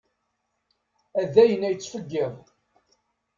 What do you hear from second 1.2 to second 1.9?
A dayen ad